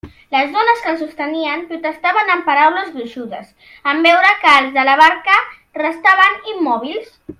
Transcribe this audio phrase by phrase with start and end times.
[0.35, 3.53] Les dones que el sostenien protestaven amb paraules gruixudes
[3.93, 5.37] en veure que els de la barca
[5.83, 7.15] restaven immòbils.